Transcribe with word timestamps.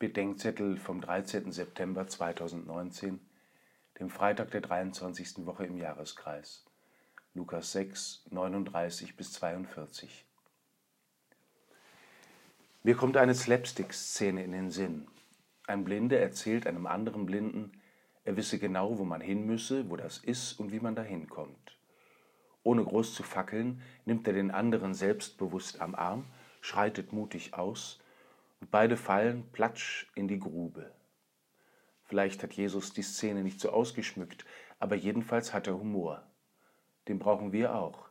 Bedenkzettel 0.00 0.78
vom 0.78 1.02
13. 1.02 1.52
September 1.52 2.06
2019, 2.08 3.20
dem 3.98 4.08
Freitag 4.08 4.50
der 4.50 4.62
23. 4.62 5.44
Woche 5.44 5.66
im 5.66 5.76
Jahreskreis. 5.76 6.64
Lukas 7.34 7.72
6, 7.72 8.24
39 8.30 9.14
bis 9.14 9.34
42. 9.34 10.24
Mir 12.82 12.96
kommt 12.96 13.18
eine 13.18 13.34
Slapstick-Szene 13.34 14.42
in 14.42 14.52
den 14.52 14.70
Sinn. 14.70 15.06
Ein 15.66 15.84
Blinder 15.84 16.18
erzählt 16.18 16.66
einem 16.66 16.86
anderen 16.86 17.26
Blinden, 17.26 17.70
er 18.24 18.38
wisse 18.38 18.58
genau, 18.58 18.96
wo 18.96 19.04
man 19.04 19.20
hin 19.20 19.44
müsse, 19.44 19.90
wo 19.90 19.96
das 19.96 20.16
ist 20.16 20.54
und 20.54 20.72
wie 20.72 20.80
man 20.80 20.94
dahin 20.94 21.28
kommt. 21.28 21.76
Ohne 22.62 22.84
groß 22.84 23.14
zu 23.14 23.22
fackeln, 23.22 23.82
nimmt 24.06 24.26
er 24.26 24.32
den 24.32 24.50
anderen 24.50 24.94
selbstbewusst 24.94 25.82
am 25.82 25.94
Arm, 25.94 26.24
schreitet 26.62 27.12
mutig 27.12 27.52
aus 27.52 28.00
und 28.60 28.70
beide 28.70 28.96
fallen 28.96 29.50
platsch 29.52 30.10
in 30.14 30.28
die 30.28 30.38
Grube. 30.38 30.94
Vielleicht 32.04 32.42
hat 32.42 32.52
Jesus 32.52 32.92
die 32.92 33.02
Szene 33.02 33.42
nicht 33.42 33.60
so 33.60 33.70
ausgeschmückt, 33.70 34.44
aber 34.78 34.96
jedenfalls 34.96 35.54
hat 35.54 35.66
er 35.66 35.78
Humor. 35.78 36.26
Den 37.08 37.18
brauchen 37.18 37.52
wir 37.52 37.74
auch, 37.74 38.08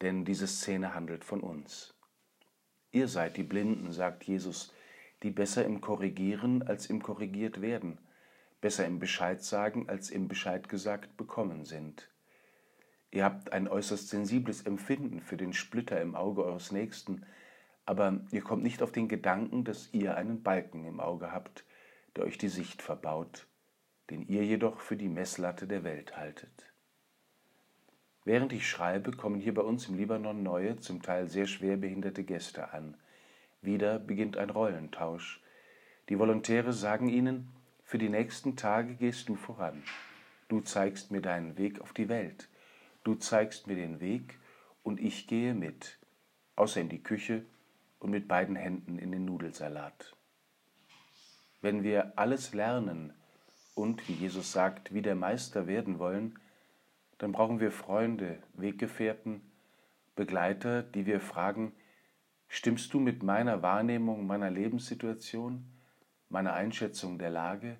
denn 0.00 0.24
diese 0.24 0.46
Szene 0.46 0.94
handelt 0.94 1.24
von 1.24 1.40
uns. 1.40 1.94
Ihr 2.90 3.08
seid 3.08 3.36
die 3.36 3.42
Blinden, 3.42 3.92
sagt 3.92 4.24
Jesus, 4.24 4.72
die 5.22 5.30
besser 5.30 5.64
im 5.64 5.80
Korrigieren 5.80 6.62
als 6.62 6.86
im 6.86 7.02
Korrigiert 7.02 7.60
werden, 7.60 7.98
besser 8.60 8.86
im 8.86 8.98
Bescheid 8.98 9.42
sagen 9.42 9.88
als 9.88 10.10
im 10.10 10.28
Bescheid 10.28 10.68
gesagt 10.68 11.16
bekommen 11.16 11.64
sind. 11.64 12.10
Ihr 13.10 13.24
habt 13.24 13.52
ein 13.52 13.68
äußerst 13.68 14.08
sensibles 14.08 14.62
Empfinden 14.62 15.20
für 15.20 15.36
den 15.36 15.52
Splitter 15.52 16.00
im 16.00 16.14
Auge 16.14 16.44
eures 16.44 16.72
Nächsten, 16.72 17.26
aber 17.86 18.20
ihr 18.30 18.42
kommt 18.42 18.62
nicht 18.62 18.82
auf 18.82 18.92
den 18.92 19.08
Gedanken, 19.08 19.64
dass 19.64 19.88
ihr 19.92 20.16
einen 20.16 20.42
Balken 20.42 20.84
im 20.84 21.00
Auge 21.00 21.32
habt, 21.32 21.64
der 22.16 22.24
euch 22.24 22.38
die 22.38 22.48
Sicht 22.48 22.82
verbaut, 22.82 23.46
den 24.10 24.26
ihr 24.26 24.44
jedoch 24.44 24.80
für 24.80 24.96
die 24.96 25.08
Messlatte 25.08 25.66
der 25.66 25.84
Welt 25.84 26.16
haltet. 26.16 26.72
Während 28.24 28.52
ich 28.54 28.68
schreibe, 28.68 29.12
kommen 29.12 29.38
hier 29.38 29.52
bei 29.52 29.62
uns 29.62 29.88
im 29.88 29.96
Libanon 29.96 30.42
neue, 30.42 30.78
zum 30.78 31.02
Teil 31.02 31.28
sehr 31.28 31.46
schwer 31.46 31.76
behinderte 31.76 32.24
Gäste 32.24 32.72
an. 32.72 32.96
Wieder 33.60 33.98
beginnt 33.98 34.38
ein 34.38 34.48
Rollentausch. 34.48 35.42
Die 36.08 36.18
Volontäre 36.18 36.72
sagen 36.72 37.08
ihnen, 37.08 37.52
für 37.82 37.98
die 37.98 38.08
nächsten 38.08 38.56
Tage 38.56 38.94
gehst 38.94 39.28
du 39.28 39.34
voran. 39.34 39.82
Du 40.48 40.60
zeigst 40.60 41.10
mir 41.10 41.20
deinen 41.20 41.58
Weg 41.58 41.80
auf 41.80 41.92
die 41.92 42.08
Welt. 42.08 42.48
Du 43.04 43.14
zeigst 43.14 43.66
mir 43.66 43.76
den 43.76 44.00
Weg 44.00 44.38
und 44.82 45.00
ich 45.00 45.26
gehe 45.26 45.52
mit, 45.52 45.98
außer 46.56 46.80
in 46.80 46.88
die 46.88 47.02
Küche 47.02 47.44
und 48.04 48.10
mit 48.10 48.28
beiden 48.28 48.54
Händen 48.54 48.98
in 48.98 49.12
den 49.12 49.24
Nudelsalat. 49.24 50.14
Wenn 51.62 51.82
wir 51.82 52.12
alles 52.18 52.52
lernen 52.52 53.14
und, 53.74 54.06
wie 54.06 54.12
Jesus 54.12 54.52
sagt, 54.52 54.92
wie 54.92 55.00
der 55.00 55.14
Meister 55.14 55.66
werden 55.66 55.98
wollen, 55.98 56.38
dann 57.16 57.32
brauchen 57.32 57.60
wir 57.60 57.72
Freunde, 57.72 58.42
Weggefährten, 58.52 59.40
Begleiter, 60.16 60.82
die 60.82 61.06
wir 61.06 61.18
fragen, 61.18 61.72
stimmst 62.46 62.92
du 62.92 63.00
mit 63.00 63.22
meiner 63.22 63.62
Wahrnehmung 63.62 64.26
meiner 64.26 64.50
Lebenssituation, 64.50 65.64
meiner 66.28 66.52
Einschätzung 66.52 67.18
der 67.18 67.30
Lage, 67.30 67.78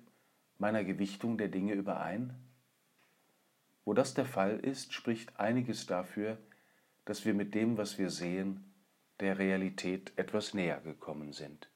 meiner 0.57 0.83
Gewichtung 0.83 1.37
der 1.37 1.49
Dinge 1.49 1.73
überein? 1.73 2.33
Wo 3.85 3.93
das 3.93 4.15
der 4.15 4.25
Fall 4.25 4.59
ist, 4.59 4.91
spricht 4.91 5.39
einiges 5.39 5.85
dafür, 5.85 6.39
dass 7.05 7.25
wir 7.25 7.35
mit 7.35 7.53
dem, 7.53 7.77
was 7.77 7.99
wir 7.99 8.09
sehen, 8.09 8.71
der 9.19 9.37
Realität 9.39 10.13
etwas 10.17 10.53
näher 10.53 10.81
gekommen 10.81 11.31
sind. 11.33 11.69